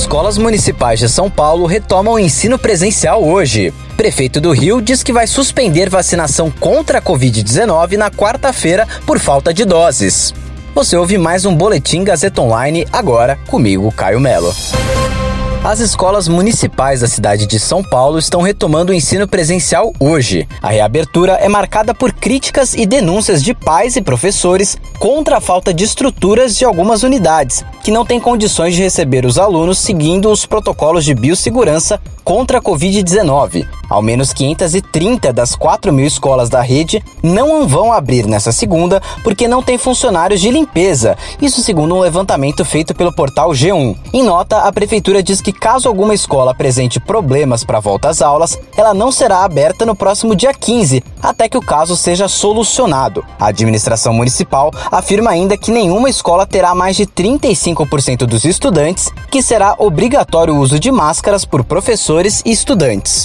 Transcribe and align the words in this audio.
Escolas 0.00 0.38
municipais 0.38 0.98
de 0.98 1.10
São 1.10 1.30
Paulo 1.30 1.66
retomam 1.66 2.14
o 2.14 2.18
ensino 2.18 2.58
presencial 2.58 3.22
hoje. 3.22 3.70
Prefeito 3.98 4.40
do 4.40 4.50
Rio 4.50 4.80
diz 4.80 5.02
que 5.02 5.12
vai 5.12 5.26
suspender 5.26 5.90
vacinação 5.90 6.50
contra 6.50 6.98
a 6.98 7.02
Covid-19 7.02 7.98
na 7.98 8.10
quarta-feira 8.10 8.88
por 9.04 9.18
falta 9.18 9.52
de 9.52 9.62
doses. 9.66 10.32
Você 10.74 10.96
ouve 10.96 11.18
mais 11.18 11.44
um 11.44 11.54
Boletim 11.54 12.02
Gazeta 12.02 12.40
Online 12.40 12.88
agora 12.90 13.38
comigo, 13.46 13.92
Caio 13.92 14.18
Melo. 14.18 14.54
As 15.62 15.78
escolas 15.78 16.26
municipais 16.26 17.00
da 17.02 17.06
cidade 17.06 17.46
de 17.46 17.60
São 17.60 17.84
Paulo 17.84 18.18
estão 18.18 18.40
retomando 18.40 18.92
o 18.92 18.94
ensino 18.94 19.28
presencial 19.28 19.92
hoje. 20.00 20.48
A 20.62 20.70
reabertura 20.70 21.32
é 21.34 21.50
marcada 21.50 21.94
por 21.94 22.14
críticas 22.14 22.72
e 22.72 22.86
denúncias 22.86 23.42
de 23.42 23.52
pais 23.52 23.94
e 23.94 24.00
professores 24.00 24.78
contra 24.98 25.36
a 25.36 25.40
falta 25.40 25.74
de 25.74 25.84
estruturas 25.84 26.56
de 26.56 26.64
algumas 26.64 27.02
unidades, 27.02 27.62
que 27.84 27.90
não 27.90 28.06
têm 28.06 28.18
condições 28.18 28.74
de 28.74 28.82
receber 28.82 29.26
os 29.26 29.36
alunos 29.36 29.78
seguindo 29.78 30.30
os 30.30 30.46
protocolos 30.46 31.04
de 31.04 31.14
biossegurança 31.14 32.00
contra 32.24 32.56
a 32.56 32.62
Covid-19. 32.62 33.79
Ao 33.90 34.00
menos 34.00 34.32
530 34.32 35.32
das 35.32 35.56
4 35.56 35.92
mil 35.92 36.06
escolas 36.06 36.48
da 36.48 36.60
rede 36.60 37.04
não 37.20 37.66
vão 37.66 37.92
abrir 37.92 38.24
nessa 38.24 38.52
segunda 38.52 39.02
porque 39.24 39.48
não 39.48 39.64
tem 39.64 39.76
funcionários 39.76 40.40
de 40.40 40.48
limpeza. 40.48 41.18
Isso 41.42 41.60
segundo 41.60 41.96
um 41.96 42.00
levantamento 42.00 42.64
feito 42.64 42.94
pelo 42.94 43.12
portal 43.12 43.50
G1. 43.50 43.96
Em 44.12 44.22
nota, 44.22 44.58
a 44.58 44.72
prefeitura 44.72 45.24
diz 45.24 45.40
que 45.40 45.52
caso 45.52 45.88
alguma 45.88 46.14
escola 46.14 46.52
apresente 46.52 47.00
problemas 47.00 47.64
para 47.64 47.78
a 47.78 47.80
volta 47.80 48.08
às 48.08 48.22
aulas, 48.22 48.56
ela 48.76 48.94
não 48.94 49.10
será 49.10 49.42
aberta 49.42 49.84
no 49.84 49.96
próximo 49.96 50.36
dia 50.36 50.54
15, 50.54 51.02
até 51.20 51.48
que 51.48 51.58
o 51.58 51.60
caso 51.60 51.96
seja 51.96 52.28
solucionado. 52.28 53.24
A 53.40 53.48
administração 53.48 54.12
municipal 54.12 54.70
afirma 54.90 55.30
ainda 55.30 55.58
que 55.58 55.72
nenhuma 55.72 56.08
escola 56.08 56.46
terá 56.46 56.76
mais 56.76 56.96
de 56.96 57.06
35% 57.06 58.18
dos 58.18 58.44
estudantes, 58.44 59.10
que 59.32 59.42
será 59.42 59.74
obrigatório 59.78 60.54
o 60.54 60.58
uso 60.58 60.78
de 60.78 60.92
máscaras 60.92 61.44
por 61.44 61.64
professores 61.64 62.40
e 62.46 62.52
estudantes. 62.52 63.24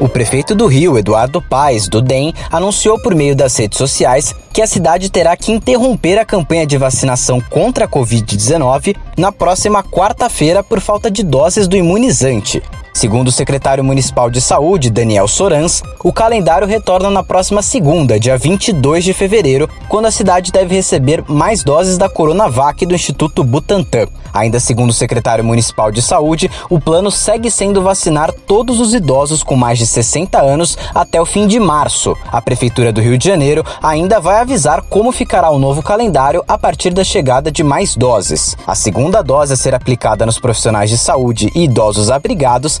O 0.00 0.08
prefeito 0.08 0.54
do 0.54 0.68
Rio, 0.68 0.96
Eduardo 0.96 1.42
Paes, 1.42 1.88
do 1.88 2.00
DEM, 2.00 2.32
anunciou 2.52 3.00
por 3.02 3.16
meio 3.16 3.34
das 3.34 3.56
redes 3.56 3.76
sociais 3.76 4.32
que 4.52 4.62
a 4.62 4.66
cidade 4.66 5.10
terá 5.10 5.36
que 5.36 5.50
interromper 5.50 6.18
a 6.18 6.24
campanha 6.24 6.64
de 6.64 6.78
vacinação 6.78 7.40
contra 7.40 7.84
a 7.84 7.88
Covid-19 7.88 8.96
na 9.16 9.32
próxima 9.32 9.82
quarta-feira 9.82 10.62
por 10.62 10.80
falta 10.80 11.10
de 11.10 11.24
doses 11.24 11.66
do 11.66 11.76
imunizante. 11.76 12.62
Segundo 12.98 13.28
o 13.28 13.32
secretário 13.32 13.84
municipal 13.84 14.28
de 14.28 14.40
saúde, 14.40 14.90
Daniel 14.90 15.28
Sorans, 15.28 15.84
o 16.02 16.12
calendário 16.12 16.66
retorna 16.66 17.08
na 17.08 17.22
próxima 17.22 17.62
segunda, 17.62 18.18
dia 18.18 18.36
22 18.36 19.04
de 19.04 19.12
fevereiro, 19.12 19.70
quando 19.88 20.06
a 20.06 20.10
cidade 20.10 20.50
deve 20.50 20.74
receber 20.74 21.22
mais 21.28 21.62
doses 21.62 21.96
da 21.96 22.08
Coronavac 22.08 22.84
do 22.84 22.96
Instituto 22.96 23.44
Butantan. 23.44 24.08
Ainda 24.34 24.58
segundo 24.58 24.90
o 24.90 24.92
secretário 24.92 25.44
municipal 25.44 25.92
de 25.92 26.02
saúde, 26.02 26.50
o 26.68 26.80
plano 26.80 27.08
segue 27.08 27.52
sendo 27.52 27.82
vacinar 27.82 28.32
todos 28.32 28.80
os 28.80 28.92
idosos 28.92 29.44
com 29.44 29.54
mais 29.54 29.78
de 29.78 29.86
60 29.86 30.40
anos 30.40 30.76
até 30.92 31.20
o 31.20 31.26
fim 31.26 31.46
de 31.46 31.60
março. 31.60 32.16
A 32.32 32.42
Prefeitura 32.42 32.92
do 32.92 33.00
Rio 33.00 33.16
de 33.16 33.28
Janeiro 33.28 33.64
ainda 33.80 34.18
vai 34.18 34.40
avisar 34.40 34.82
como 34.82 35.12
ficará 35.12 35.50
o 35.50 35.58
novo 35.58 35.84
calendário 35.84 36.42
a 36.48 36.58
partir 36.58 36.92
da 36.92 37.04
chegada 37.04 37.52
de 37.52 37.62
mais 37.62 37.94
doses. 37.94 38.56
A 38.66 38.74
segunda 38.74 39.22
dose 39.22 39.52
a 39.52 39.56
ser 39.56 39.72
aplicada 39.72 40.26
nos 40.26 40.40
profissionais 40.40 40.90
de 40.90 40.98
saúde 40.98 41.48
e 41.54 41.62
idosos 41.62 42.10
abrigados 42.10 42.80